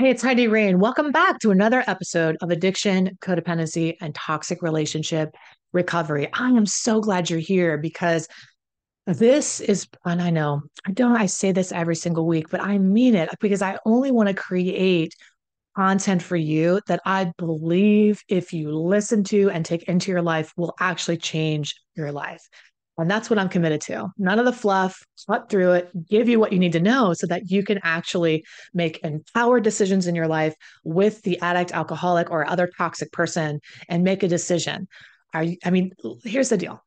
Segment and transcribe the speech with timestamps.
[0.00, 0.78] Hey, it's Heidi Rain.
[0.78, 5.36] Welcome back to another episode of Addiction, Codependency, and Toxic Relationship
[5.74, 6.26] Recovery.
[6.32, 8.26] I am so glad you're here because
[9.06, 12.78] this is, and I know I don't, I say this every single week, but I
[12.78, 15.14] mean it because I only want to create
[15.76, 20.50] content for you that I believe if you listen to and take into your life
[20.56, 22.48] will actually change your life.
[23.00, 24.08] And that's what I'm committed to.
[24.18, 27.26] None of the fluff, cut through it, give you what you need to know so
[27.28, 28.44] that you can actually
[28.74, 30.54] make empowered decisions in your life
[30.84, 34.86] with the addict, alcoholic, or other toxic person and make a decision.
[35.32, 35.92] Are you, I mean,
[36.24, 36.82] here's the deal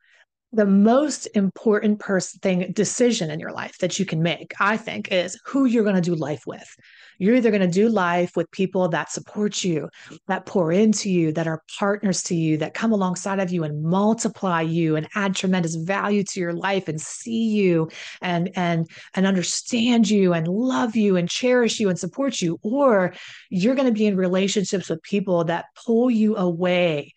[0.53, 5.11] the most important person thing decision in your life that you can make i think
[5.11, 6.75] is who you're going to do life with.
[7.19, 9.89] You're either going to do life with people that support you
[10.27, 13.83] that pour into you that are partners to you that come alongside of you and
[13.83, 17.89] multiply you and add tremendous value to your life and see you
[18.21, 22.59] and and and understand you and love you and cherish you and support you.
[22.63, 23.13] Or
[23.49, 27.13] you're going to be in relationships with people that pull you away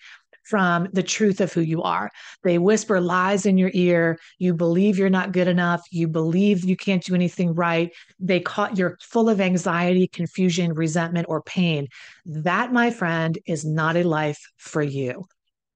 [0.49, 2.11] from the truth of who you are.
[2.43, 4.19] They whisper lies in your ear.
[4.39, 5.83] You believe you're not good enough.
[5.91, 7.93] You believe you can't do anything right.
[8.19, 11.89] They caught you're full of anxiety, confusion, resentment, or pain.
[12.25, 15.25] That, my friend, is not a life for you.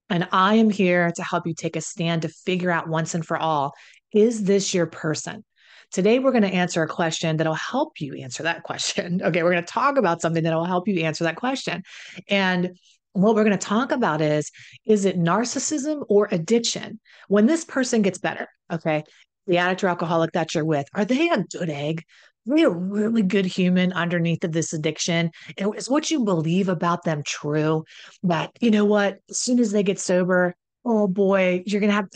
[0.08, 3.24] And I am here to help you take a stand to figure out once and
[3.24, 3.74] for all
[4.12, 5.44] is this your person?
[5.92, 9.20] Today, we're going to answer a question that'll help you answer that question.
[9.22, 11.82] Okay, we're going to talk about something that'll help you answer that question.
[12.28, 12.76] And
[13.12, 14.50] what we're going to talk about is
[14.86, 17.00] is it narcissism or addiction?
[17.28, 19.05] When this person gets better okay
[19.47, 22.05] the addict or alcoholic that you're with are they a good egg?
[22.48, 25.31] Are they a really good human underneath of this addiction?
[25.56, 27.84] Is what you believe about them true?
[28.22, 31.94] That you know what as soon as they get sober oh boy you're going to
[31.97, 32.08] have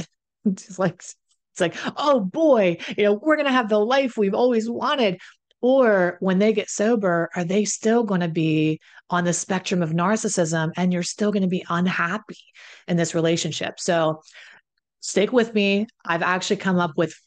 [0.45, 4.35] it's like it's like oh boy you know we're going to have the life we've
[4.35, 5.21] always wanted
[5.65, 9.93] or when they get sober, are they still going to be on the spectrum of
[9.93, 12.37] narcissism and you're still going to be unhappy
[12.87, 13.81] in this relationship?
[13.81, 14.21] So
[15.01, 15.87] stick with me.
[16.05, 17.19] I've actually come up with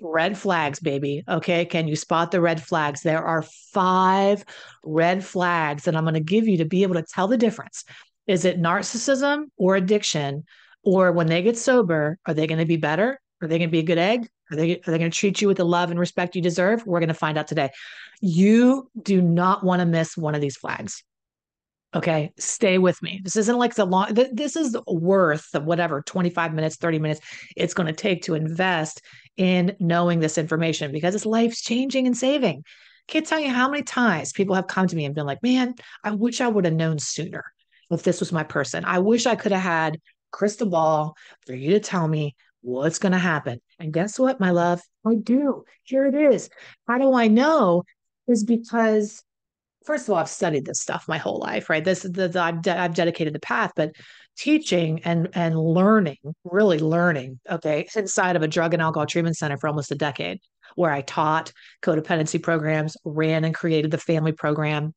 [0.00, 1.24] red flags, baby.
[1.28, 1.64] Okay.
[1.64, 3.02] Can you spot the red flags?
[3.02, 3.42] There are
[3.72, 4.44] five
[4.84, 7.82] red flags that I'm going to give you to be able to tell the difference.
[8.28, 10.44] Is it narcissism or addiction?
[10.84, 13.20] Or when they get sober, are they going to be better?
[13.42, 14.28] Are they going to be a good egg?
[14.50, 16.86] Are they, are they going to treat you with the love and respect you deserve?
[16.86, 17.70] We're going to find out today.
[18.20, 21.02] You do not want to miss one of these flags.
[21.94, 23.20] Okay, stay with me.
[23.22, 27.20] This isn't like the long, th- this is worth whatever 25 minutes, 30 minutes
[27.54, 29.02] it's going to take to invest
[29.36, 32.64] in knowing this information because it's life changing and saving.
[33.08, 35.74] Can't tell you how many times people have come to me and been like, man,
[36.02, 37.44] I wish I would have known sooner
[37.90, 38.84] if this was my person.
[38.86, 41.14] I wish I could have had crystal ball
[41.44, 43.60] for you to tell me what's going to happen.
[43.78, 44.80] And guess what, my love?
[45.06, 45.64] I do.
[45.84, 46.48] Here it is.
[46.88, 47.84] How do I know?
[48.26, 49.22] Is because
[49.84, 51.84] first of all, I've studied this stuff my whole life, right?
[51.84, 53.92] This is the, the I've, de- I've dedicated the path, but
[54.36, 59.58] teaching and and learning, really learning, okay, inside of a drug and alcohol treatment center
[59.58, 60.38] for almost a decade,
[60.76, 61.52] where I taught
[61.82, 64.94] codependency programs, ran and created the family program,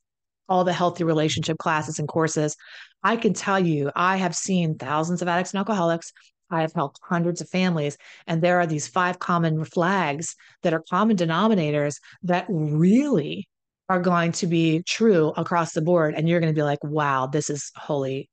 [0.47, 2.55] all the healthy relationship classes and courses.
[3.03, 6.11] I can tell you, I have seen thousands of addicts and alcoholics.
[6.49, 7.97] I have helped hundreds of families,
[8.27, 13.47] and there are these five common flags that are common denominators that really
[13.89, 16.15] are going to be true across the board.
[16.15, 18.29] And you're going to be like, wow, this is holy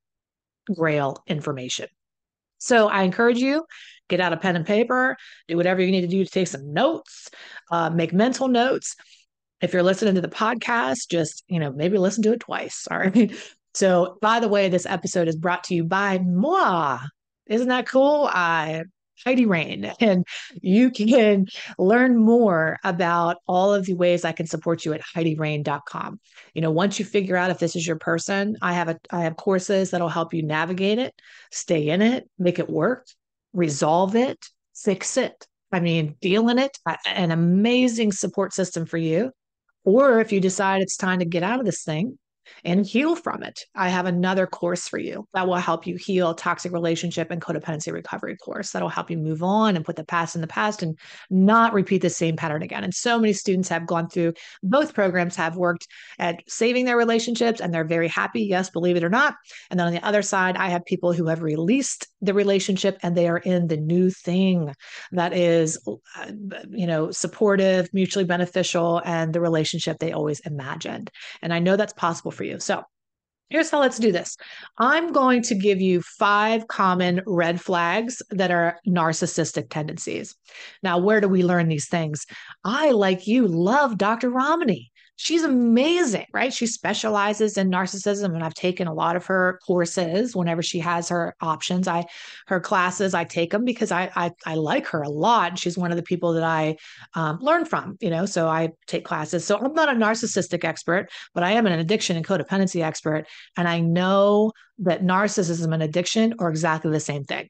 [0.75, 1.89] grail information.
[2.59, 3.65] So I encourage you
[4.09, 5.17] get out a pen and paper,
[5.49, 7.29] do whatever you need to do to take some notes,
[7.71, 8.95] uh, make mental notes.
[9.61, 12.87] If you're listening to the podcast, just you know maybe listen to it twice.
[12.91, 13.33] All right.
[13.75, 16.99] So, by the way, this episode is brought to you by moi.
[17.53, 18.29] Isn't that cool?
[18.33, 18.85] I
[19.25, 20.27] Heidi Rain, and
[20.61, 21.47] you can
[21.79, 26.21] learn more about all of the ways I can support you at HeidiRain.com.
[26.55, 29.23] You know, once you figure out if this is your person, I have a I
[29.23, 31.15] have courses that'll help you navigate it,
[31.51, 33.07] stay in it, make it work,
[33.53, 35.47] resolve it, fix it.
[35.71, 39.31] I mean, deal in it, an amazing support system for you.
[39.85, 42.19] Or if you decide it's time to get out of this thing,
[42.65, 43.61] and heal from it.
[43.75, 47.93] I have another course for you that will help you heal toxic relationship and codependency
[47.93, 50.99] recovery course that'll help you move on and put the past in the past and
[51.31, 52.85] not repeat the same pattern again.
[52.85, 55.87] And so many students have gone through both programs have worked
[56.19, 59.37] at saving their relationships and they're very happy, yes, believe it or not.
[59.71, 63.17] And then on the other side, I have people who have released the relationship and
[63.17, 64.75] they are in the new thing
[65.13, 66.31] that is uh,
[66.71, 71.11] you know, supportive, mutually beneficial and the relationship they always imagined.
[71.41, 72.59] And I know that's possible for you.
[72.61, 72.83] So
[73.49, 74.37] here's how let's do this.
[74.79, 80.35] I'm going to give you five common red flags that are narcissistic tendencies.
[80.83, 82.27] Now, where do we learn these things?
[82.65, 84.31] I, like you, love Dr.
[84.31, 84.92] Ramani.
[85.17, 86.53] She's amazing, right?
[86.53, 91.09] She specializes in narcissism, and I've taken a lot of her courses whenever she has
[91.09, 91.87] her options.
[91.87, 92.07] I
[92.47, 95.59] her classes, I take them because I I, I like her a lot.
[95.59, 96.77] She's one of the people that I
[97.15, 98.27] um, learn from, you know.
[98.27, 99.45] So I take classes.
[99.45, 103.27] So I'm not a narcissistic expert, but I am an addiction and codependency expert,
[103.57, 107.49] and I know that narcissism and addiction are exactly the same thing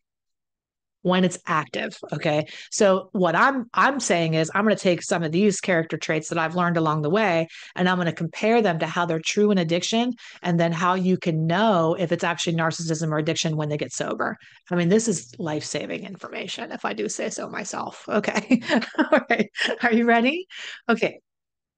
[1.02, 2.46] when it's active okay?
[2.70, 6.28] So what i'm i'm saying is i'm going to take some of these character traits
[6.28, 9.20] that i've learned along the way and i'm going to compare them to how they're
[9.20, 10.12] true in addiction
[10.42, 13.92] and then how you can know if it's actually narcissism or addiction when they get
[13.92, 14.36] sober.
[14.70, 18.62] I mean this is life-saving information if i do say so myself okay?
[18.98, 19.50] All right
[19.82, 20.46] are you ready?
[20.88, 21.20] Okay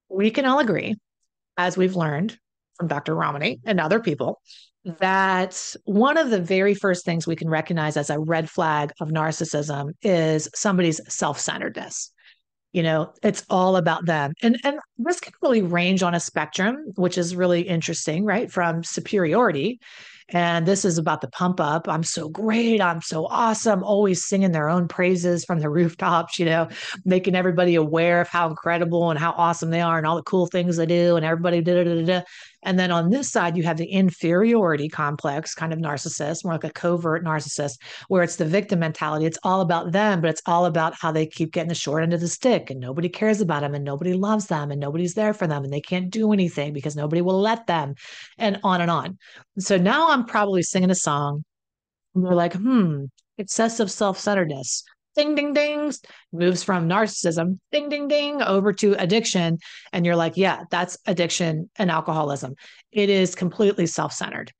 [0.09, 0.95] we can all agree
[1.57, 2.39] as we've learned
[2.77, 4.41] from dr ramani and other people
[4.85, 9.09] that one of the very first things we can recognize as a red flag of
[9.09, 12.13] narcissism is somebody's self-centeredness
[12.73, 16.77] you know it's all about them and and this can really range on a spectrum
[16.97, 19.81] which is really interesting right from superiority
[20.31, 21.87] and this is about the pump up.
[21.89, 22.81] I'm so great.
[22.81, 23.85] I'm so awesome.
[23.85, 26.69] Always singing their own praises from the rooftops, you know,
[27.05, 30.47] making everybody aware of how incredible and how awesome they are and all the cool
[30.47, 31.17] things they do.
[31.17, 32.23] And everybody da da da da.
[32.65, 36.65] And then on this side, you have the inferiority complex kind of narcissist, more like
[36.65, 37.79] a covert narcissist,
[38.09, 39.27] where it's the victim mentality.
[39.27, 42.15] It's all about them, but it's all about how they keep getting the short end
[42.15, 45.35] of the stick and nobody cares about them and nobody loves them and nobody's there
[45.35, 47.95] for them and they can't do anything because nobody will let them
[48.39, 49.19] and on and on.
[49.59, 51.45] So now I'm probably singing a song.
[52.15, 53.05] And you're like, hmm,
[53.39, 54.85] excessive self centeredness
[55.17, 56.01] ding ding dings
[56.33, 59.59] moves from narcissism ding ding ding over to addiction.
[59.93, 62.55] And you're like yeah that's addiction and alcoholism.
[62.93, 64.53] It is completely self-centered.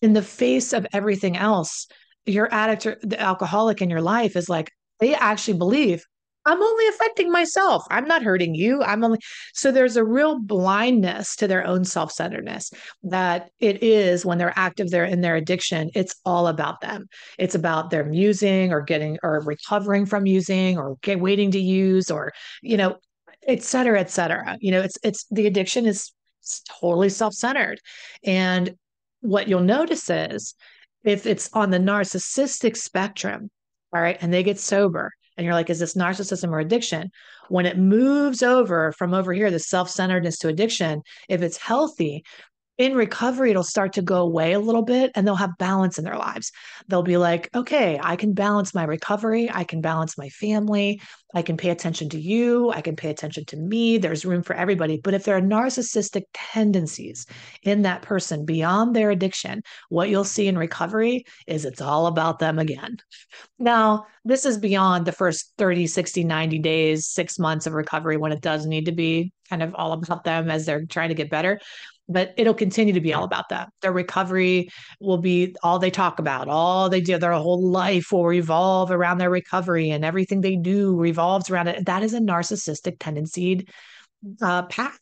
[0.00, 1.86] In the face of everything else
[2.26, 4.70] your addict or the alcoholic in your life is like
[5.00, 6.04] they actually believe
[6.46, 7.84] I'm only affecting myself.
[7.90, 8.82] I'm not hurting you.
[8.82, 9.18] I'm only
[9.52, 14.90] so there's a real blindness to their own self-centeredness that it is when they're active
[14.90, 17.06] they're in their addiction, it's all about them.
[17.38, 22.10] It's about their using or getting or recovering from using or get, waiting to use
[22.10, 22.32] or,
[22.62, 22.96] you know,
[23.46, 24.56] et cetera, et cetera.
[24.60, 26.12] You know, it's it's the addiction is
[26.80, 27.78] totally self-centered.
[28.24, 28.74] And
[29.20, 30.54] what you'll notice is
[31.04, 33.50] if it's on the narcissistic spectrum,
[33.92, 37.12] all right, and they get sober and you're like, is this narcissism or addiction?
[37.48, 42.24] When it moves over from over here, the self centeredness to addiction, if it's healthy,
[42.78, 46.04] in recovery, it'll start to go away a little bit and they'll have balance in
[46.04, 46.52] their lives.
[46.86, 49.50] They'll be like, okay, I can balance my recovery.
[49.52, 51.00] I can balance my family.
[51.34, 52.70] I can pay attention to you.
[52.70, 53.98] I can pay attention to me.
[53.98, 55.00] There's room for everybody.
[55.02, 57.26] But if there are narcissistic tendencies
[57.64, 62.38] in that person beyond their addiction, what you'll see in recovery is it's all about
[62.38, 62.98] them again.
[63.58, 68.30] Now, this is beyond the first 30, 60, 90 days, six months of recovery when
[68.30, 71.30] it does need to be kind of all about them as they're trying to get
[71.30, 71.58] better
[72.08, 73.68] but it'll continue to be all about that.
[73.82, 74.68] Their recovery
[75.00, 79.18] will be all they talk about, all they do, their whole life will revolve around
[79.18, 81.86] their recovery, and everything they do revolves around it.
[81.86, 83.66] That is a narcissistic tendency
[84.42, 84.98] uh, path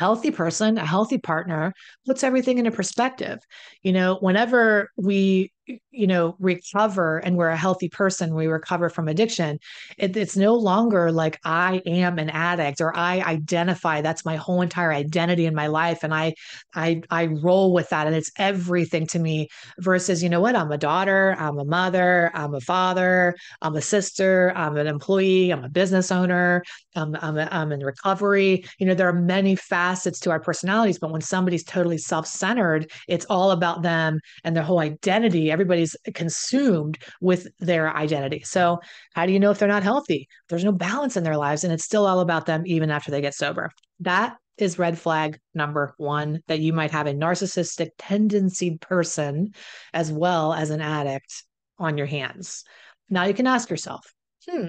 [0.00, 1.74] healthy person, a healthy partner
[2.06, 3.38] puts everything into perspective.
[3.82, 5.52] You know, whenever we,
[5.90, 9.58] you know, recover and we're a healthy person, we recover from addiction,
[9.98, 14.62] it, it's no longer like I am an addict or I identify that's my whole
[14.62, 16.02] entire identity in my life.
[16.02, 16.34] And I,
[16.74, 19.48] I, I roll with that and it's everything to me
[19.78, 23.82] versus, you know what, I'm a daughter, I'm a mother, I'm a father, I'm a
[23.82, 26.62] sister, I'm an employee, I'm a business owner,
[26.96, 28.64] I'm, I'm, I'm in recovery.
[28.78, 32.90] You know, there are many facets to our personalities, but when somebody's totally self centered,
[33.08, 35.50] it's all about them and their whole identity.
[35.60, 38.40] Everybody's consumed with their identity.
[38.44, 38.80] So,
[39.12, 40.26] how do you know if they're not healthy?
[40.48, 43.20] There's no balance in their lives, and it's still all about them even after they
[43.20, 43.70] get sober.
[44.00, 49.52] That is red flag number one that you might have a narcissistic tendency person
[49.92, 51.44] as well as an addict
[51.78, 52.64] on your hands.
[53.10, 54.14] Now you can ask yourself,
[54.48, 54.68] hmm,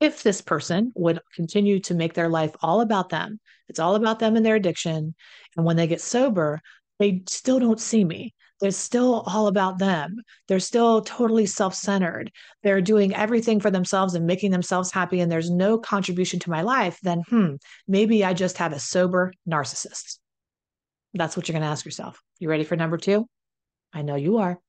[0.00, 4.18] if this person would continue to make their life all about them, it's all about
[4.18, 5.14] them and their addiction.
[5.56, 6.60] And when they get sober,
[6.98, 8.34] they still don't see me.
[8.60, 10.16] They're still all about them.
[10.46, 12.30] They're still totally self centered.
[12.62, 16.62] They're doing everything for themselves and making themselves happy, and there's no contribution to my
[16.62, 16.98] life.
[17.02, 17.54] Then, hmm,
[17.88, 20.18] maybe I just have a sober narcissist.
[21.14, 22.22] That's what you're going to ask yourself.
[22.38, 23.26] You ready for number two?
[23.92, 24.60] I know you are.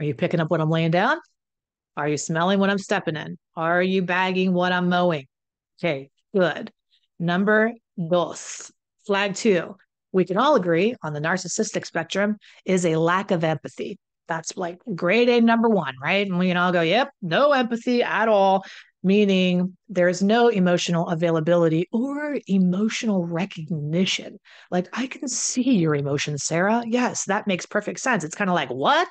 [0.00, 1.18] Are you picking up what I'm laying down?
[1.96, 3.38] Are you smelling what I'm stepping in?
[3.54, 5.26] Are you bagging what I'm mowing?
[5.78, 6.72] Okay, good.
[7.20, 8.72] Number dos,
[9.06, 9.76] flag two.
[10.14, 13.98] We can all agree on the narcissistic spectrum is a lack of empathy.
[14.28, 16.26] That's like grade A number one, right?
[16.26, 18.64] And we can all go, yep, no empathy at all.
[19.04, 24.40] meaning there's no emotional availability or emotional recognition.
[24.70, 26.82] Like, I can see your emotions, Sarah.
[26.86, 28.24] Yes, that makes perfect sense.
[28.24, 29.08] It's kind of like, what?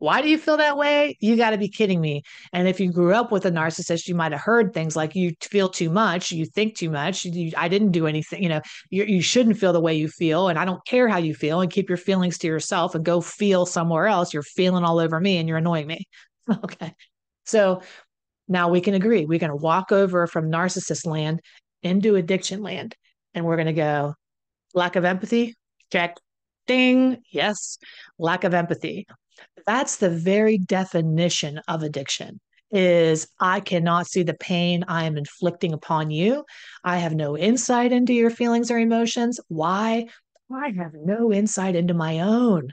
[0.00, 1.18] Why do you feel that way?
[1.20, 2.22] You got to be kidding me.
[2.54, 5.34] And if you grew up with a narcissist, you might have heard things like you
[5.42, 9.04] feel too much, you think too much, you, I didn't do anything, you know, you,
[9.04, 10.48] you shouldn't feel the way you feel.
[10.48, 13.20] And I don't care how you feel and keep your feelings to yourself and go
[13.20, 14.32] feel somewhere else.
[14.32, 16.08] You're feeling all over me and you're annoying me.
[16.64, 16.94] okay.
[17.44, 17.82] So
[18.48, 19.26] now we can agree.
[19.26, 21.42] We're going to walk over from narcissist land
[21.82, 22.96] into addiction land.
[23.34, 24.14] And we're going to go
[24.72, 25.56] lack of empathy,
[25.92, 26.16] check,
[26.66, 27.76] ding, yes,
[28.18, 29.06] lack of empathy.
[29.66, 35.72] That's the very definition of addiction is I cannot see the pain I am inflicting
[35.72, 36.44] upon you.
[36.84, 39.40] I have no insight into your feelings or emotions.
[39.48, 40.06] Why?
[40.52, 42.72] I have no insight into my own.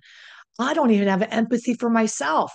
[0.60, 2.52] I don't even have empathy for myself.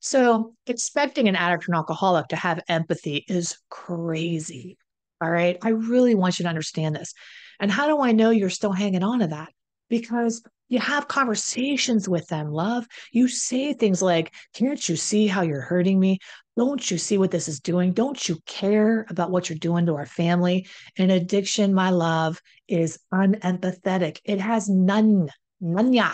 [0.00, 4.76] So, expecting an addict or an alcoholic to have empathy is crazy.
[5.22, 5.56] All right.
[5.62, 7.14] I really want you to understand this.
[7.58, 9.48] And how do I know you're still hanging on to that?
[9.88, 12.86] Because you have conversations with them, love.
[13.12, 16.18] You say things like, Can't you see how you're hurting me?
[16.56, 17.92] Don't you see what this is doing?
[17.92, 20.66] Don't you care about what you're doing to our family?
[20.96, 24.20] And addiction, my love, is unempathetic.
[24.24, 25.28] It has none,
[25.60, 26.10] none ya,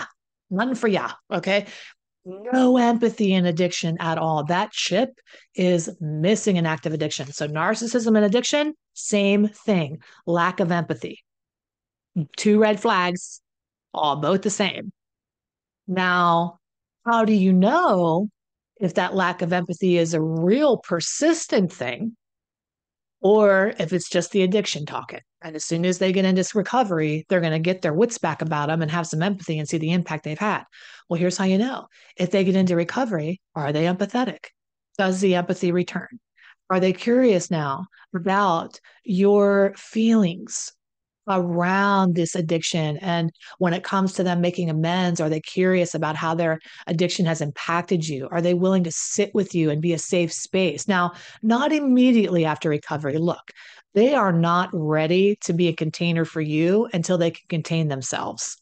[0.51, 1.11] none for ya.
[1.31, 1.67] Okay.
[2.25, 4.45] No empathy in addiction at all.
[4.45, 5.11] That chip
[5.55, 7.33] is missing in active addiction.
[7.33, 11.23] So, narcissism and addiction, same thing lack of empathy.
[12.37, 13.41] Two red flags
[13.93, 14.93] all both the same.
[15.87, 16.59] Now,
[17.05, 18.29] how do you know
[18.81, 22.17] if that lack of empathy is a real persistent thing
[23.21, 25.21] or if it's just the addiction talking?
[25.43, 28.43] And as soon as they get into recovery, they're going to get their wits back
[28.43, 30.65] about them and have some empathy and see the impact they've had.
[31.09, 34.47] Well, here's how you know if they get into recovery, are they empathetic?
[34.99, 36.21] Does the empathy return?
[36.69, 40.73] Are they curious now about your feelings?
[41.31, 46.17] Around this addiction and when it comes to them making amends are they curious about
[46.17, 48.29] how their addiction has impacted you?
[48.31, 50.89] Are they willing to sit with you and be a safe space?
[50.89, 53.19] Now not immediately after recovery.
[53.19, 53.51] Look
[53.95, 58.57] they are not ready to be a container for you until they can contain themselves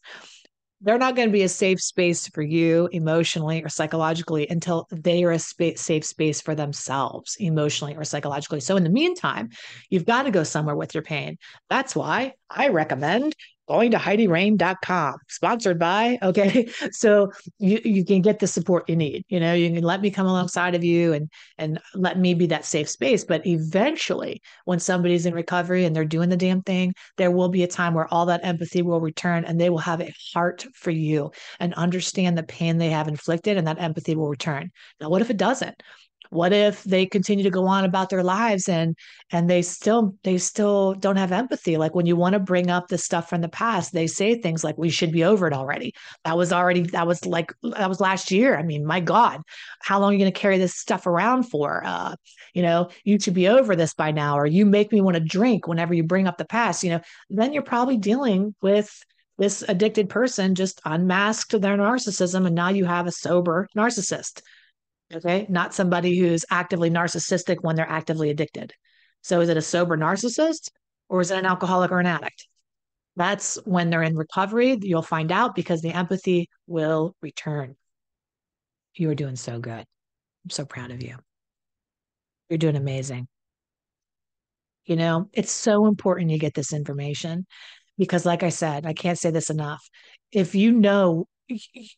[0.81, 5.23] they're not going to be a safe space for you emotionally or psychologically until they
[5.23, 8.59] are a spa- safe space for themselves emotionally or psychologically.
[8.59, 9.49] So, in the meantime,
[9.89, 11.37] you've got to go somewhere with your pain.
[11.69, 13.35] That's why I recommend
[13.69, 16.17] going to HeidiRain.com, sponsored by.
[16.21, 16.69] Okay.
[16.91, 19.23] So you, you can get the support you need.
[19.29, 22.47] You know, you can let me come alongside of you and and let me be
[22.47, 23.23] that safe space.
[23.23, 27.63] But eventually, when somebody's in recovery and they're doing the damn thing, there will be
[27.63, 30.91] a time where all that empathy will return and they will have a heart for
[30.91, 34.71] you and understand the pain they have inflicted, and that empathy will return.
[34.99, 35.81] Now, what if it doesn't?
[36.29, 38.95] What if they continue to go on about their lives and
[39.31, 41.77] and they still they still don't have empathy?
[41.77, 44.63] Like when you want to bring up the stuff from the past they say things
[44.63, 45.93] like we should be over it already.
[46.25, 48.57] That was already that was like that was last year.
[48.57, 49.41] I mean my god
[49.81, 51.81] how long are you going to carry this stuff around for?
[51.83, 52.15] Uh
[52.53, 55.23] you know you should be over this by now or you make me want to
[55.23, 57.01] drink whenever you bring up the past you know?
[57.29, 59.03] Then you're probably dealing with
[59.39, 64.41] this addicted person just unmasked their narcissism and now you have a sober narcissist
[65.13, 65.47] Okay.
[65.49, 68.73] Not somebody who's actively narcissistic when they're actively addicted.
[69.21, 70.69] So is it a sober narcissist
[71.09, 72.47] or is it an alcoholic or an addict?
[73.15, 74.77] That's when they're in recovery.
[74.81, 77.75] You'll find out because the empathy will return.
[78.95, 79.85] You are doing so good.
[80.43, 81.17] I'm so proud of you.
[82.49, 83.27] You're doing amazing.
[84.85, 87.45] You know, it's so important you get this information
[87.97, 89.87] because, like I said, I can't say this enough.
[90.31, 91.27] If you know,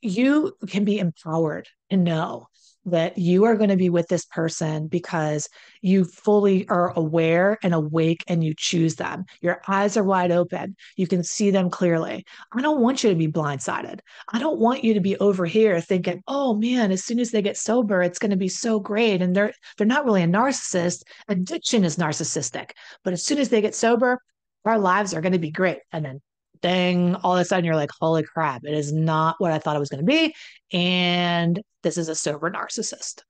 [0.01, 2.47] you can be empowered to know
[2.85, 5.47] that you are going to be with this person because
[5.81, 9.25] you fully are aware and awake and you choose them.
[9.41, 10.75] Your eyes are wide open.
[10.95, 12.25] You can see them clearly.
[12.51, 13.99] I don't want you to be blindsided.
[14.29, 17.41] I don't want you to be over here thinking, "Oh man, as soon as they
[17.41, 21.03] get sober, it's going to be so great." And they're they're not really a narcissist.
[21.27, 22.71] Addiction is narcissistic.
[23.03, 24.19] But as soon as they get sober,
[24.65, 25.79] our lives are going to be great.
[25.91, 26.21] And then
[26.61, 29.75] dang, all of a sudden you're like, holy crap, it is not what I thought
[29.75, 30.33] it was going to be.
[30.71, 33.23] And this is a sober narcissist.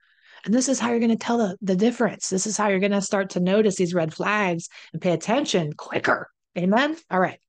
[0.45, 2.29] And this is how you're going to tell the, the difference.
[2.29, 5.73] This is how you're going to start to notice these red flags and pay attention
[5.73, 6.29] quicker.
[6.57, 6.97] Amen.
[7.09, 7.39] All right.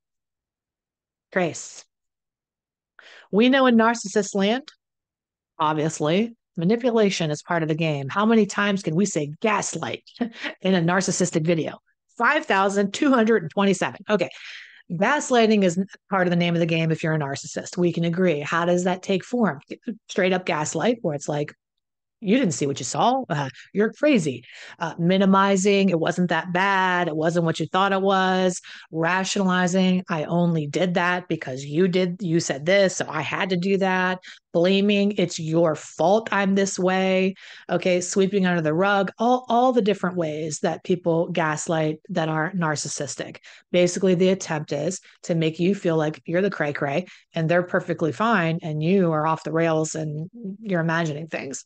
[1.33, 1.85] Grace.
[3.31, 4.69] We know in narcissist land,
[5.59, 8.09] obviously, manipulation is part of the game.
[8.11, 10.05] How many times can we say gaslight
[10.61, 11.79] in a narcissistic video?
[12.19, 14.01] 5,227.
[14.11, 14.29] Okay.
[14.91, 15.79] Gaslighting is
[16.11, 17.77] part of the name of the game if you're a narcissist.
[17.77, 18.41] We can agree.
[18.41, 19.61] How does that take form?
[20.09, 21.55] Straight up gaslight, where it's like,
[22.23, 23.25] you didn't see what you saw.
[23.29, 24.45] Uh, you're crazy.
[24.79, 27.09] Uh, minimizing, it wasn't that bad.
[27.09, 28.61] It wasn't what you thought it was.
[28.91, 33.57] Rationalizing, I only did that because you did, you said this, so I had to
[33.57, 34.21] do that.
[34.53, 37.35] Blaming, it's your fault I'm this way.
[37.71, 42.53] Okay, sweeping under the rug, all, all the different ways that people gaslight that are
[42.53, 43.39] narcissistic.
[43.73, 47.63] Basically, the attempt is to make you feel like you're the cray cray and they're
[47.63, 51.65] perfectly fine and you are off the rails and you're imagining things.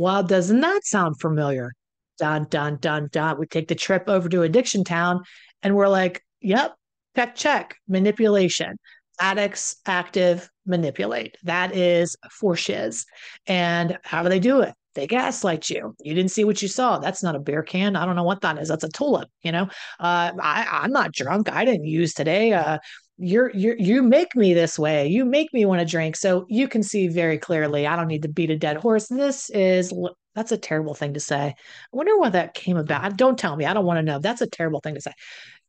[0.00, 1.74] Well, doesn't that sound familiar?
[2.18, 3.38] Dun, dun, dun, dun.
[3.38, 5.20] We take the trip over to Addiction Town
[5.62, 6.74] and we're like, yep,
[7.14, 8.78] check, check, manipulation.
[9.20, 11.36] Addicts active manipulate.
[11.42, 13.04] That is for shiz.
[13.46, 14.72] And how do they do it?
[14.94, 15.94] They gaslight you.
[16.00, 16.98] You didn't see what you saw.
[16.98, 17.94] That's not a beer can.
[17.94, 18.68] I don't know what that is.
[18.68, 19.28] That's a tulip.
[19.42, 19.64] You know,
[20.00, 21.52] uh, I, I'm not drunk.
[21.52, 22.54] I didn't use today.
[22.54, 22.78] Uh,
[23.20, 25.06] you're you you make me this way.
[25.06, 26.16] You make me want to drink.
[26.16, 29.08] So you can see very clearly i don't need to beat a dead horse.
[29.08, 29.92] This is
[30.34, 31.48] that's a terrible thing to say.
[31.48, 31.54] I
[31.92, 33.16] wonder what that came about.
[33.16, 33.66] Don't tell me.
[33.66, 34.18] I don't want to know.
[34.18, 35.12] That's a terrible thing to say.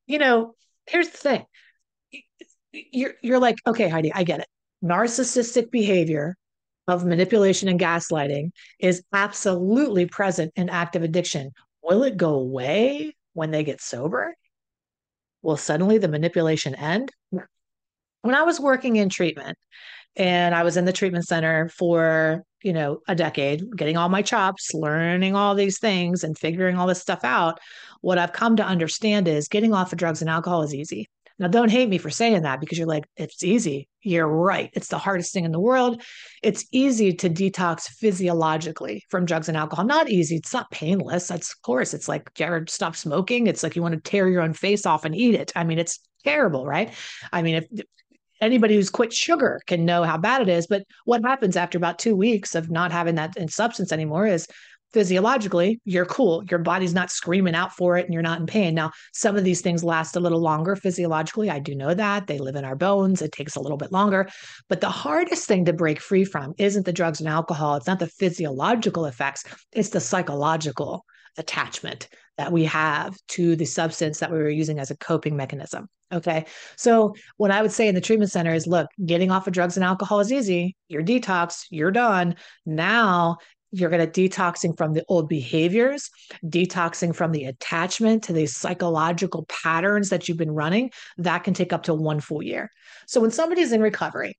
[0.08, 0.55] You know
[0.88, 1.46] here's the thing.
[2.72, 4.48] You're you're like okay heidi i get it.
[4.84, 6.38] Narcissistic behavior
[6.88, 11.51] of manipulation and gaslighting is absolutely present in active addiction.
[11.84, 14.34] Will it go away when they get sober
[15.41, 17.12] will suddenly the manipulation end?
[17.29, 19.57] When I was working in treatment
[20.15, 24.21] and I was in the treatment center for, you know, a decade, getting all my
[24.21, 27.60] chops, learning all these things and figuring all this stuff out,
[28.01, 31.07] what I've come to understand is getting off of drugs and alcohol is easy.
[31.41, 33.89] Now, don't hate me for saying that because you're like, it's easy.
[34.03, 34.69] You're right.
[34.74, 36.03] It's the hardest thing in the world.
[36.43, 39.86] It's easy to detox physiologically from drugs and alcohol.
[39.86, 40.36] Not easy.
[40.36, 41.27] It's not painless.
[41.27, 43.48] That's, of course, it's like, Jared, stop smoking?
[43.48, 45.51] It's like you want to tear your own face off and eat it.
[45.55, 46.93] I mean, it's terrible, right?
[47.33, 47.86] I mean, if
[48.39, 50.67] anybody who's quit sugar can know how bad it is.
[50.67, 54.48] But what happens after about two weeks of not having that in substance anymore is
[54.93, 58.74] physiologically you're cool your body's not screaming out for it and you're not in pain
[58.75, 62.38] now some of these things last a little longer physiologically i do know that they
[62.38, 64.27] live in our bones it takes a little bit longer
[64.69, 67.99] but the hardest thing to break free from isn't the drugs and alcohol it's not
[67.99, 71.06] the physiological effects it's the psychological
[71.38, 75.88] attachment that we have to the substance that we were using as a coping mechanism.
[76.12, 76.45] Okay.
[76.75, 79.77] So, what I would say in the treatment center is look, getting off of drugs
[79.77, 80.75] and alcohol is easy.
[80.88, 82.36] You're detox, you're done.
[82.65, 83.38] Now
[83.71, 86.10] you're going to detoxing from the old behaviors,
[86.45, 90.91] detoxing from the attachment to these psychological patterns that you've been running.
[91.17, 92.69] That can take up to one full year.
[93.07, 94.38] So when somebody's in recovery,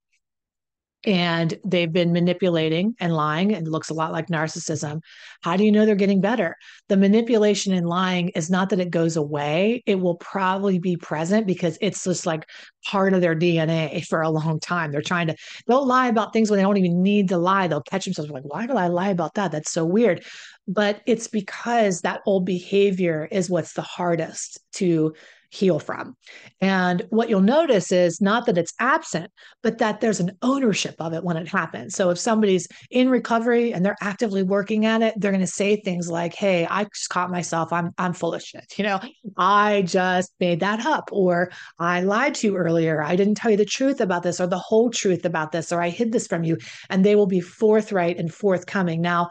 [1.04, 5.00] and they've been manipulating and lying and looks a lot like narcissism.
[5.42, 6.56] How do you know they're getting better?
[6.88, 9.82] The manipulation and lying is not that it goes away.
[9.86, 12.48] It will probably be present because it's just like
[12.84, 14.92] part of their dna for a long time.
[14.92, 15.36] They're trying to
[15.66, 17.66] they'll lie about things when they don't even need to lie.
[17.66, 19.52] They'll catch themselves like why did i lie about that?
[19.52, 20.24] That's so weird.
[20.68, 25.14] But it's because that old behavior is what's the hardest to
[25.52, 26.16] heal from.
[26.62, 29.30] And what you'll notice is not that it's absent,
[29.62, 31.94] but that there's an ownership of it when it happens.
[31.94, 35.76] So if somebody's in recovery and they're actively working at it, they're going to say
[35.76, 37.70] things like, "Hey, I just caught myself.
[37.70, 38.64] I'm I'm full of shit.
[38.78, 39.00] You know,
[39.36, 43.02] I just made that up or I lied to you earlier.
[43.02, 45.82] I didn't tell you the truth about this or the whole truth about this or
[45.82, 46.56] I hid this from you."
[46.88, 49.02] And they will be forthright and forthcoming.
[49.02, 49.28] Now,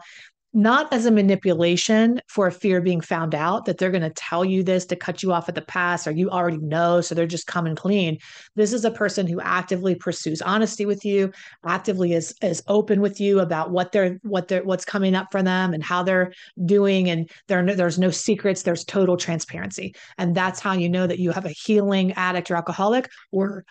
[0.54, 4.10] not as a manipulation for a fear of being found out that they're going to
[4.10, 7.14] tell you this to cut you off at the pass or you already know so
[7.14, 8.18] they're just coming clean.
[8.54, 11.32] This is a person who actively pursues honesty with you
[11.64, 15.42] actively is is open with you about what they're what they're what's coming up for
[15.42, 16.32] them and how they're
[16.66, 19.94] doing and there there's no secrets there's total transparency.
[20.18, 23.64] And that's how you know that you have a healing addict or alcoholic or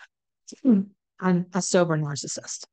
[0.63, 0.81] hmm,
[1.21, 2.65] a sober narcissist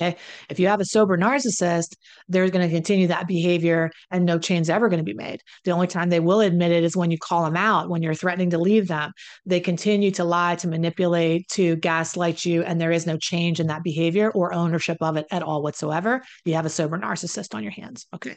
[0.00, 0.16] Okay.
[0.50, 1.94] If you have a sober narcissist,
[2.28, 5.40] they're going to continue that behavior and no change is ever going to be made.
[5.64, 8.14] The only time they will admit it is when you call them out, when you're
[8.14, 9.12] threatening to leave them.
[9.46, 13.68] They continue to lie, to manipulate, to gaslight you, and there is no change in
[13.68, 16.22] that behavior or ownership of it at all whatsoever.
[16.44, 18.06] You have a sober narcissist on your hands.
[18.12, 18.36] Okay.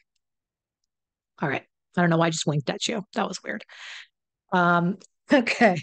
[1.42, 1.64] All right.
[1.96, 3.04] I don't know why I just winked at you.
[3.16, 3.66] That was weird.
[4.52, 4.98] Um,
[5.34, 5.78] okay.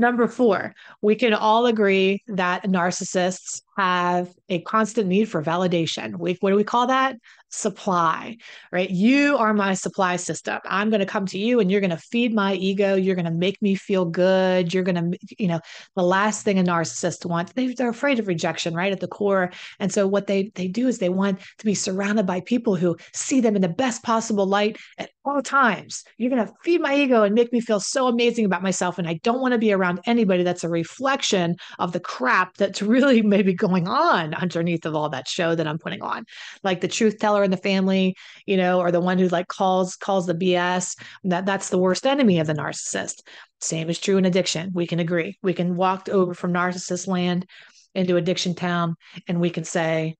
[0.00, 6.18] Number four, we can all agree that narcissists have a constant need for validation.
[6.18, 7.14] We, what do we call that?
[7.50, 8.36] Supply,
[8.72, 8.90] right?
[8.90, 10.58] You are my supply system.
[10.64, 12.96] I'm going to come to you and you're going to feed my ego.
[12.96, 14.74] You're going to make me feel good.
[14.74, 15.60] You're going to, you know,
[15.94, 18.92] the last thing a narcissist wants, they, they're afraid of rejection, right?
[18.92, 19.52] At the core.
[19.78, 22.96] And so what they, they do is they want to be surrounded by people who
[23.14, 26.02] see them in the best possible light at all times.
[26.16, 28.98] You're going to feed my ego and make me feel so amazing about myself.
[28.98, 32.82] And I don't want to be around anybody that's a reflection of the crap that's
[32.88, 36.24] really maybe going going on underneath of all that show that I'm putting on.
[36.62, 39.96] Like the truth teller in the family, you know, or the one who like calls
[39.96, 40.96] calls the BS.
[41.24, 43.20] That that's the worst enemy of the narcissist.
[43.60, 44.70] Same is true in addiction.
[44.72, 45.38] We can agree.
[45.42, 47.46] We can walk over from narcissist land
[47.94, 48.94] into addiction town
[49.26, 50.14] and we can say,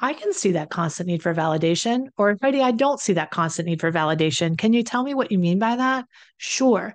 [0.00, 2.08] I can see that constant need for validation.
[2.16, 4.58] Or, Heidi, I don't see that constant need for validation.
[4.58, 6.06] Can you tell me what you mean by that?
[6.38, 6.94] Sure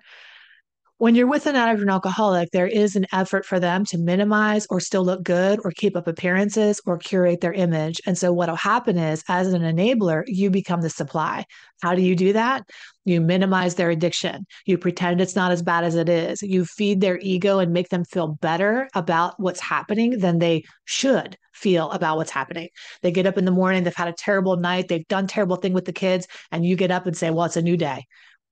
[0.99, 4.79] when you're with an addict alcoholic, there is an effort for them to minimize or
[4.79, 8.01] still look good or keep up appearances or curate their image.
[8.07, 11.45] And so, what will happen is, as an enabler, you become the supply.
[11.83, 12.63] How do you do that?
[13.05, 14.47] You minimize their addiction.
[14.65, 16.41] You pretend it's not as bad as it is.
[16.41, 21.38] You feed their ego and make them feel better about what's happening than they should
[21.53, 22.69] feel about what's happening.
[23.03, 25.73] They get up in the morning, they've had a terrible night, they've done terrible thing
[25.73, 28.05] with the kids, and you get up and say, "Well, it's a new day."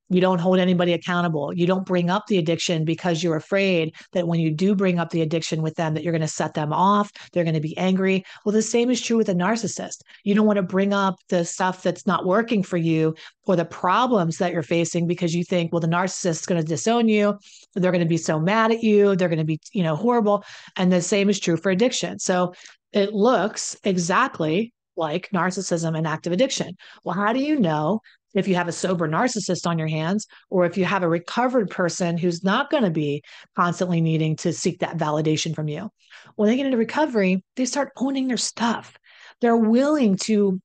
[0.10, 1.54] You don't hold anybody accountable.
[1.54, 5.10] You don't bring up the addiction because you're afraid that when you do bring up
[5.10, 7.12] the addiction with them, that you're going to set them off.
[7.34, 8.24] They're going to be angry.
[8.44, 10.02] Well, the same is true with a narcissist.
[10.24, 13.15] You don't want to bring up the stuff that's not working for you
[13.46, 16.68] or the problems that you're facing because you think, well, the narcissist is going to
[16.68, 17.38] disown you.
[17.74, 19.15] They're going to be so mad at you.
[19.15, 20.44] They're going to be, you know, horrible.
[20.76, 22.20] And the same is true for addiction.
[22.20, 22.54] So
[22.94, 26.76] it looks exactly like narcissism and active addiction.
[27.04, 28.02] Well, how do you know
[28.36, 31.69] if you have a sober narcissist on your hands, or if you have a recovered
[31.69, 33.24] person who's not going to be
[33.56, 35.89] constantly needing to seek that validation from you.
[36.36, 38.98] When they get into recovery, they start owning their stuff.
[39.41, 40.60] They're willing to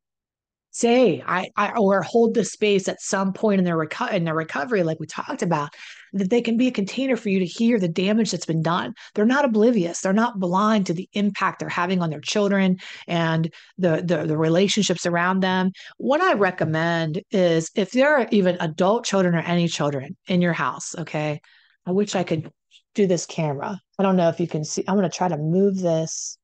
[0.73, 4.35] say I, I or hold the space at some point in their reco- in their
[4.35, 5.71] recovery like we talked about
[6.13, 8.95] that they can be a container for you to hear the damage that's been done.
[9.15, 10.01] They're not oblivious.
[10.01, 14.37] They're not blind to the impact they're having on their children and the the, the
[14.37, 15.73] relationships around them.
[15.99, 20.53] What i recommend is if there are even adult children or any children in your
[20.53, 21.41] house okay
[21.87, 22.51] i wish i could
[22.95, 23.81] do this camera.
[23.99, 26.39] I don't know if you can see i'm going to try to move this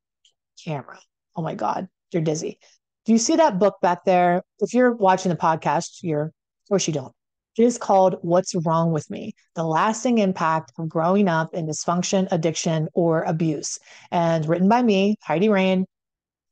[0.65, 0.99] camera.
[1.35, 2.59] Oh my god you're dizzy.
[3.05, 4.43] Do you see that book back there?
[4.59, 7.13] If you're watching the podcast, you're, of course you don't.
[7.57, 9.35] It is called What's Wrong with Me?
[9.55, 13.79] The Lasting Impact of Growing Up in Dysfunction, Addiction, or Abuse.
[14.11, 15.87] And written by me, Heidi Rain.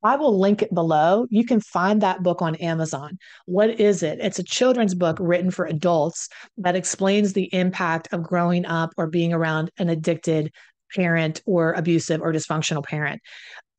[0.02, 1.26] I will link it below.
[1.30, 3.18] You can find that book on Amazon.
[3.46, 4.18] What is it?
[4.20, 9.06] It's a children's book written for adults that explains the impact of growing up or
[9.06, 10.52] being around an addicted
[10.94, 13.20] parent or abusive or dysfunctional parent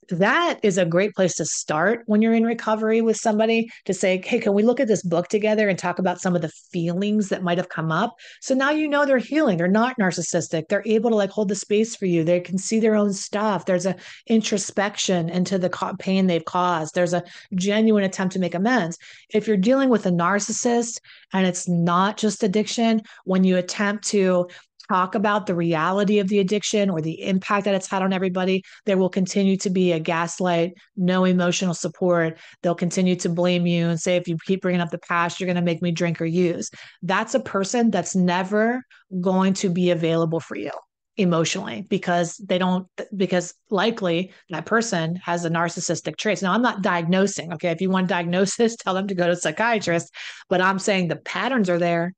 [0.10, 4.22] that is a great place to start when you're in recovery with somebody to say,
[4.24, 7.30] hey, can we look at this book together and talk about some of the feelings
[7.30, 8.16] that might have come up?
[8.42, 9.58] So now you know they're healing.
[9.58, 10.68] They're not narcissistic.
[10.68, 12.24] They're able to like hold the space for you.
[12.24, 13.66] They can see their own stuff.
[13.66, 13.96] There's a
[14.28, 16.96] introspection into the pain they've caused.
[16.96, 18.98] There's a genuine attempt to make amends.
[19.34, 21.00] If you're dealing with a narcissist
[21.34, 24.48] and it's not just addiction, when you attempt to
[24.90, 28.64] talk about the reality of the addiction or the impact that it's had on everybody,
[28.86, 32.38] there will continue to be a gaslight, no emotional support.
[32.62, 35.48] They'll continue to blame you and say, if you keep bringing up the past, you're
[35.48, 36.70] going to make me drink or use.
[37.02, 38.84] That's a person that's never
[39.22, 40.72] going to be available for you
[41.18, 46.82] emotionally because they don't because likely that person has a narcissistic traits now i'm not
[46.82, 50.14] diagnosing okay if you want diagnosis tell them to go to a psychiatrist
[50.50, 52.12] but i'm saying the patterns are there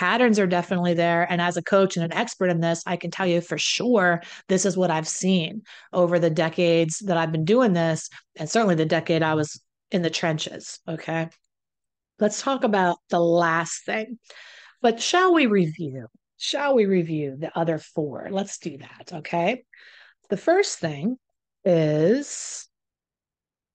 [0.00, 1.30] patterns are definitely there.
[1.30, 4.22] And as a coach and an expert in this, I can tell you for sure
[4.48, 5.60] this is what I've seen
[5.92, 9.60] over the decades that I've been doing this, and certainly the decade I was
[9.90, 10.80] in the trenches.
[10.88, 11.28] Okay.
[12.18, 14.18] Let's talk about the last thing.
[14.80, 16.06] But shall we review?
[16.38, 18.28] Shall we review the other four?
[18.30, 19.10] Let's do that.
[19.12, 19.64] Okay.
[20.30, 21.18] The first thing
[21.62, 22.66] is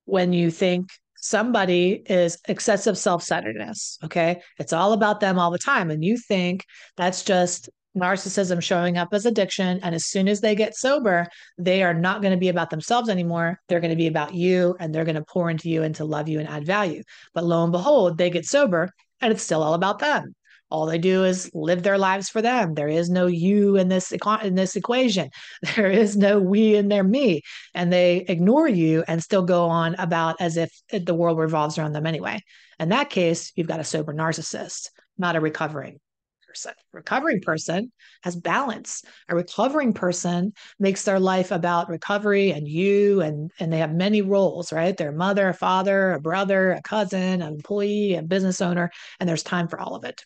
[0.06, 0.90] when you think
[1.28, 4.42] somebody is excessive self-centeredness okay?
[4.60, 6.66] It's all about them all the time and you think
[6.98, 11.26] that's just narcissism showing up as addiction and as soon as they get sober
[11.58, 13.60] they are not going to be about themselves anymore.
[13.68, 16.06] They're going to be about you and they're going to pour into you and to
[16.06, 17.04] love you and add value.
[17.34, 20.36] But lo and behold they get sober and it's still all about them
[20.72, 22.74] all they do is live their lives for them.
[22.74, 25.30] There is no you in this in this equation.
[25.76, 27.42] There is no we in their me.
[27.74, 31.94] And they ignore you and still go on about as if the world revolves around
[31.94, 32.42] them anyway.
[32.80, 36.00] In that case you've got a sober narcissist not a recovering
[36.48, 36.74] person.
[36.92, 37.92] Recovering person
[38.24, 39.04] has balance.
[39.30, 44.22] A recovering person makes their life about recovery and you and and they have many
[44.22, 44.96] roles right?
[44.96, 49.44] Their mother a father a brother a cousin an employee a business owner and there's
[49.44, 50.26] time for all of it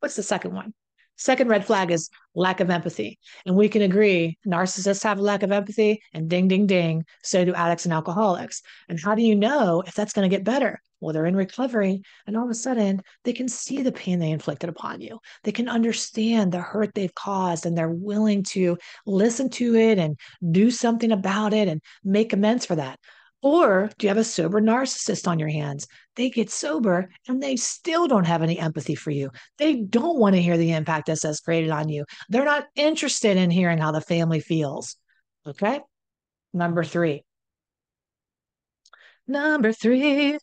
[0.00, 0.74] What's the second one?
[1.16, 3.18] Second red flag is lack of empathy.
[3.44, 7.44] And we can agree narcissists have a lack of empathy, and ding, ding, ding, so
[7.44, 8.62] do addicts and alcoholics.
[8.88, 10.80] And how do you know if that's going to get better?
[11.00, 14.30] well, they're in recovery, and all of a sudden they can see the pain they
[14.30, 15.18] inflicted upon you.
[15.44, 20.18] They can understand the hurt they've caused, and they're willing to listen to it and
[20.50, 22.98] do something about it and make amends for that.
[23.42, 25.86] Or do you have a sober narcissist on your hands?
[26.16, 29.30] They get sober and they still don't have any empathy for you.
[29.56, 32.04] They don't want to hear the impact this has created on you.
[32.28, 34.96] They're not interested in hearing how the family feels.
[35.46, 35.80] Okay.
[36.52, 37.24] Number three.
[39.26, 40.38] Number three.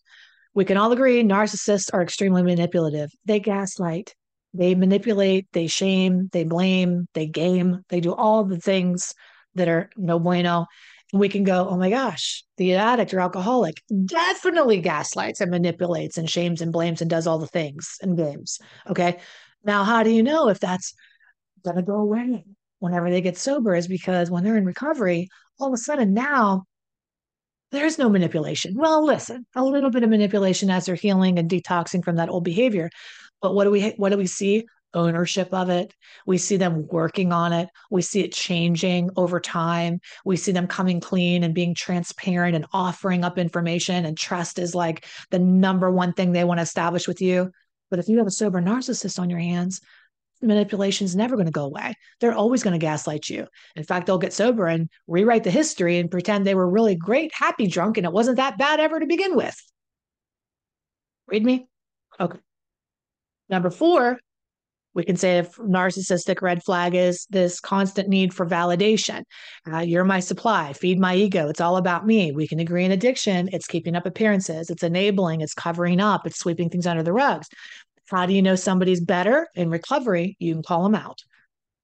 [0.56, 3.12] We can all agree narcissists are extremely manipulative.
[3.26, 4.16] They gaslight,
[4.56, 9.14] they manipulate, they shame, they blame, they game, they do all the things
[9.54, 10.66] that are no bueno
[11.13, 16.30] we can go, oh my gosh, the addict or alcoholic definitely gaslights and manipulates and
[16.30, 18.60] shames and blames and does all the things and games.
[18.89, 19.17] Okay.
[19.63, 20.93] Now, how do you know if that's
[21.63, 22.46] going to go away
[22.80, 23.74] whenever they get sober?
[23.74, 26.65] Is because when they're in recovery, all of a sudden now
[27.72, 28.76] there's no manipulation.
[28.78, 32.43] Well, listen, a little bit of manipulation as they're healing and detoxing from that old
[32.43, 32.89] behavior.
[33.41, 34.65] But what do we what do we see?
[34.98, 35.94] Ownership of it.
[36.26, 37.70] We see them working on it.
[37.90, 40.02] We see it changing over time.
[40.26, 44.06] We see them coming clean and being transparent and offering up information.
[44.06, 47.52] And trust is like the number one thing they want to establish with you.
[47.90, 49.80] But if you have a sober narcissist on your hands,
[50.42, 51.94] manipulation is never going to go away.
[52.20, 53.48] They're always going to gaslight you.
[53.76, 57.32] In fact, they'll get sober and rewrite the history and pretend they were really great,
[57.34, 59.56] happy drunk, and it wasn't that bad ever to begin with.
[61.28, 61.68] Read me?
[62.20, 62.40] Okay.
[63.50, 64.20] Number four,
[64.98, 69.24] we can say if narcissistic red flag is this constant need for validation.
[69.72, 71.50] Uh, you're my supply, feed my ego.
[71.50, 72.32] It's all about me.
[72.32, 76.40] We can agree in addiction, it's keeping up appearances, it's enabling, it's covering up, it's
[76.40, 77.48] sweeping things under the rugs.
[78.10, 80.36] How do you know somebody's better in recovery?
[80.40, 81.22] You can call them out.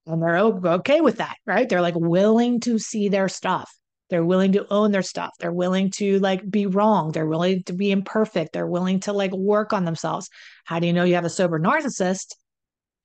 [0.08, 1.70] And they're okay with that, right?
[1.70, 3.72] They're like willing to see their stuff.
[4.10, 5.32] They're willing to own their stuff.
[5.40, 7.12] They're willing to like be wrong.
[7.12, 8.54] They're willing to be imperfect.
[8.54, 10.30] They're willing to like work on themselves.
[10.66, 12.34] How do you know you have a sober narcissist?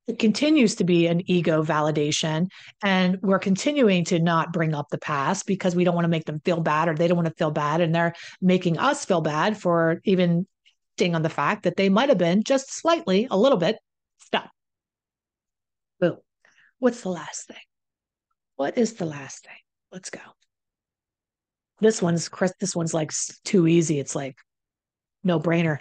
[0.09, 2.49] It continues to be an ego validation
[2.83, 6.25] and we're continuing to not bring up the past because we don't want to make
[6.25, 9.21] them feel bad or they don't want to feel bad and they're making us feel
[9.21, 10.47] bad for even
[10.97, 13.77] ding on the fact that they might have been just slightly a little bit
[14.16, 14.51] stop
[16.01, 16.16] boom.
[16.79, 17.57] What's the last thing?
[18.57, 19.57] What is the last thing?
[19.92, 20.21] Let's go.
[21.81, 23.12] This one's chris this one's like
[23.44, 24.01] too easy.
[24.01, 24.37] It's like
[25.23, 25.79] no brainer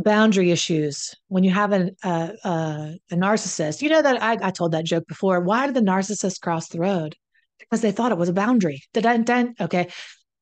[0.00, 3.82] boundary issues when you have an, uh, uh, a narcissist.
[3.82, 5.40] You know that I, I told that joke before.
[5.40, 7.16] Why did the narcissist cross the road?
[7.58, 8.82] Because they thought it was a boundary.
[8.92, 9.88] Dun, okay.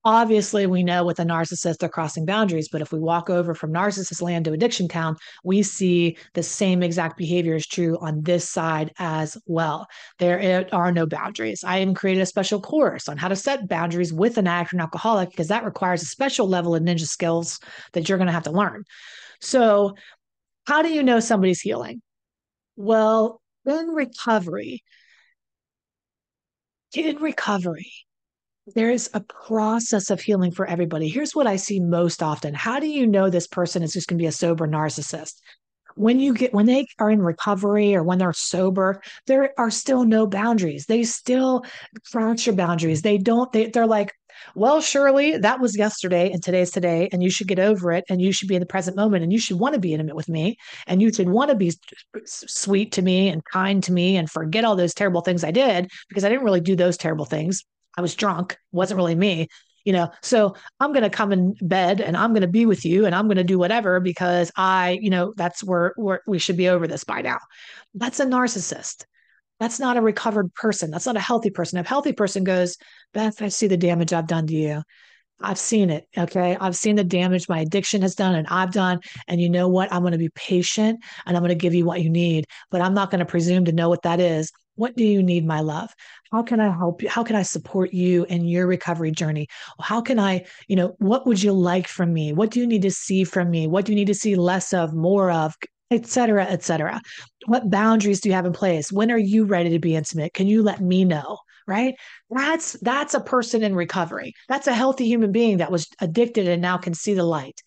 [0.04, 3.72] Obviously we know with a narcissist they're crossing boundaries but if we walk over from
[3.72, 8.48] narcissist land to addiction town we see the same exact behavior is true on this
[8.48, 9.86] side as well.
[10.18, 11.64] There are no boundaries.
[11.64, 14.76] I even created a special course on how to set boundaries with an addict or
[14.76, 17.58] an alcoholic because that requires a special level of ninja skills
[17.92, 18.84] that you're going to have to learn
[19.40, 19.94] so,
[20.66, 22.02] how do you know somebody's healing?
[22.76, 24.82] Well, in recovery,
[26.94, 27.92] in recovery,
[28.74, 31.08] there's a process of healing for everybody.
[31.08, 32.54] Here's what I see most often.
[32.54, 35.34] How do you know this person is just going to be a sober narcissist?
[35.98, 40.04] when you get when they are in recovery or when they're sober there are still
[40.04, 41.64] no boundaries they still
[42.12, 44.14] cross your boundaries they don't they, they're like
[44.54, 48.20] well shirley that was yesterday and today's today and you should get over it and
[48.20, 50.28] you should be in the present moment and you should want to be intimate with
[50.28, 51.72] me and you should want to be
[52.24, 55.90] sweet to me and kind to me and forget all those terrible things i did
[56.08, 57.64] because i didn't really do those terrible things.
[57.96, 59.48] I was drunk wasn't really me
[59.84, 60.10] you know?
[60.22, 63.14] So i'm going to come in bed and i'm going to be with you and
[63.14, 66.68] i'm going to do whatever because i you know that's where, where we should be
[66.68, 67.38] over this by now.
[67.94, 69.04] That's a narcissist
[69.60, 72.76] that's not a recovered person that's not a healthy person a healthy person goes
[73.12, 74.82] beth i see the damage i've done to you
[75.40, 76.08] I've seen it.
[76.16, 76.56] Okay.
[76.60, 79.00] I've seen the damage my addiction has done and I've done.
[79.28, 79.92] And you know what?
[79.92, 82.80] I'm going to be patient and I'm going to give you what you need, but
[82.80, 84.50] I'm not going to presume to know what that is.
[84.74, 85.92] What do you need, my love?
[86.30, 87.08] How can I help you?
[87.08, 89.48] How can I support you in your recovery journey?
[89.80, 92.32] How can I, you know, what would you like from me?
[92.32, 93.66] What do you need to see from me?
[93.66, 95.56] What do you need to see less of, more of?
[95.90, 97.00] Et cetera, et cetera.
[97.46, 98.92] What boundaries do you have in place?
[98.92, 100.34] When are you ready to be intimate?
[100.34, 101.38] Can you let me know?
[101.68, 101.96] right
[102.30, 106.62] that's that's a person in recovery that's a healthy human being that was addicted and
[106.62, 107.62] now can see the light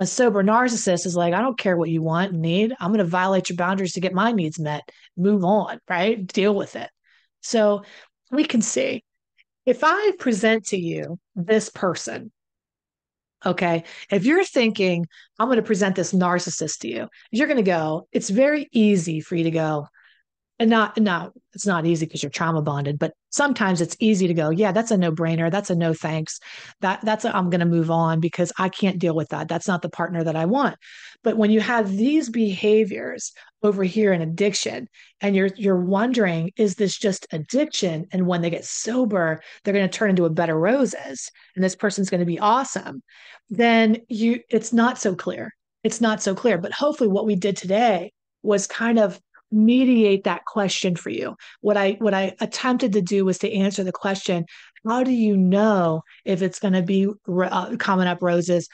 [0.00, 2.98] a sober narcissist is like i don't care what you want and need i'm going
[2.98, 4.82] to violate your boundaries to get my needs met
[5.16, 6.88] move on right deal with it
[7.42, 7.82] so
[8.30, 9.04] we can see
[9.66, 12.32] if i present to you this person
[13.46, 15.06] okay if you're thinking
[15.38, 19.20] i'm going to present this narcissist to you you're going to go it's very easy
[19.20, 19.86] for you to go
[20.58, 24.34] and not no it's not easy because you're trauma bonded but sometimes it's easy to
[24.34, 26.40] go yeah that's a no brainer that's a no thanks.
[26.80, 29.48] That that's i am going to move on because i can't deal with that.
[29.48, 30.76] That's not the partner that i want.
[31.22, 34.88] But when you have these behaviors over here in addiction
[35.20, 38.06] and you're you're wondering is this just addiction?
[38.12, 41.76] And when they get sober they're going to turn into a better roses and this
[41.76, 43.02] person's going to be awesome
[43.50, 45.54] then you it's not so clear.
[45.84, 46.58] It's not so clear.
[46.58, 51.36] But hopefully what we did today was kind of mediate that question for you.
[51.60, 54.46] What I what I attempted to do was to answer the question,
[54.86, 58.68] how do you know if it's going to be uh, coming up roses,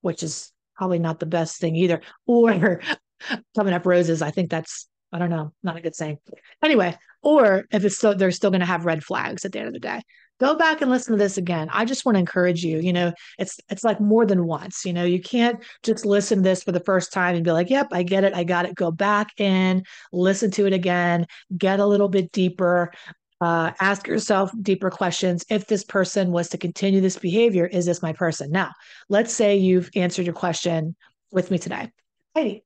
[0.00, 2.80] which is probably not the best thing either, or
[3.56, 4.22] coming up roses.
[4.22, 6.18] I think that's I don't know, not a good saying.
[6.62, 9.66] Anyway, or if it's still they're still going to have red flags at the end
[9.66, 10.00] of the day.
[10.38, 11.68] Go back and listen to this again.
[11.72, 14.92] I just want to encourage you you know it's it's like more than once you
[14.92, 17.88] know you can't just listen to this for the first time and be like yep
[17.90, 18.76] i get it i got it.
[18.76, 21.26] Go back in listen to it again
[21.58, 22.92] get a little bit deeper
[23.38, 25.44] uh, ask yourself deeper questions.
[25.50, 28.50] If this person was to continue this behavior is this my person?
[28.52, 28.70] Now
[29.08, 30.94] let's say you've answered your question
[31.32, 31.90] with me today.
[32.36, 32.62] Heidi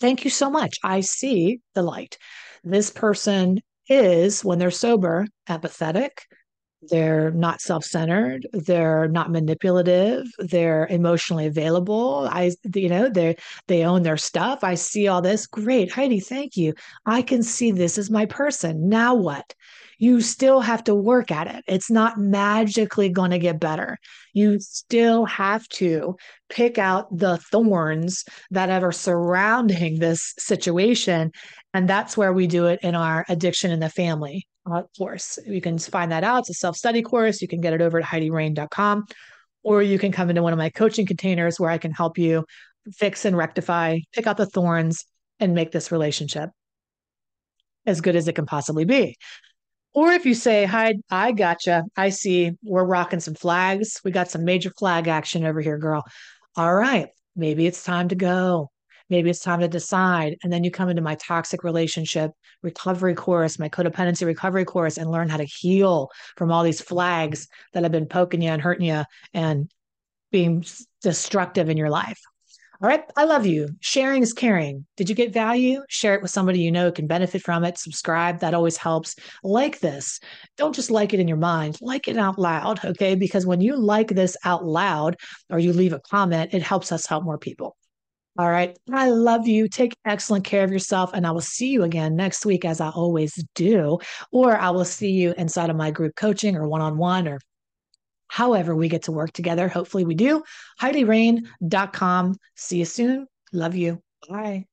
[0.00, 0.76] thank you so much.
[0.84, 2.18] I see the light
[2.64, 6.10] this person is when they're sober empathetic
[6.90, 12.28] they're not self-centered they're not manipulative they're emotionally available.
[12.30, 13.36] I you know they
[13.68, 14.62] they own their stuff.
[14.62, 15.46] I see all this.
[15.46, 15.92] Great.
[15.92, 16.74] Heidi thank you.
[17.06, 18.88] I can see this as my person.
[18.88, 19.54] Now what?
[19.98, 21.64] You still have to work at it.
[21.66, 23.96] It's not magically going to get better.
[24.32, 26.16] You still have to
[26.48, 31.30] pick out the thorns that are surrounding this situation
[31.74, 35.38] and that's where we do it in our addiction in the family uh, course.
[35.44, 36.40] You can find that out.
[36.40, 37.42] It's a self study course.
[37.42, 39.04] You can get it over at HeidiRain.com,
[39.64, 42.44] or you can come into one of my coaching containers where I can help you
[42.92, 45.04] fix and rectify, pick out the thorns,
[45.40, 46.48] and make this relationship
[47.86, 49.16] as good as it can possibly be.
[49.94, 51.82] Or if you say, Hi, I gotcha.
[51.96, 54.00] I see we're rocking some flags.
[54.04, 56.04] We got some major flag action over here, girl.
[56.56, 58.70] All right, maybe it's time to go
[59.10, 60.36] maybe it's time to decide.
[60.42, 62.30] And then you come into my toxic relationship
[62.62, 67.48] recovery course, my codependency recovery course, and learn how to heal from all these flags
[67.72, 69.70] that have been poking you and hurting you and
[70.32, 70.64] being
[71.02, 72.20] destructive in your life.
[72.82, 73.04] All right.
[73.16, 73.68] I love you.
[73.80, 74.84] Sharing is caring.
[74.96, 75.82] Did you get value?
[75.88, 77.78] Share it with somebody you know can benefit from it.
[77.78, 78.40] Subscribe.
[78.40, 79.14] That always helps.
[79.44, 80.18] Like this.
[80.58, 82.84] Don't just like it in your mind, like it out loud.
[82.84, 83.14] Okay.
[83.14, 85.16] Because when you like this out loud
[85.50, 87.76] or you leave a comment, it helps us help more people.
[88.36, 88.76] All right.
[88.92, 89.68] I love you.
[89.68, 91.12] Take excellent care of yourself.
[91.14, 93.98] And I will see you again next week, as I always do.
[94.32, 97.38] Or I will see you inside of my group coaching or one on one or
[98.28, 99.68] however we get to work together.
[99.68, 100.42] Hopefully we do.
[100.80, 102.36] HeidiRain.com.
[102.56, 103.26] See you soon.
[103.52, 104.00] Love you.
[104.28, 104.66] Bye.